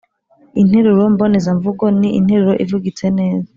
[0.61, 3.49] Interuro mbonezamvugo ni interuro ivugitse neza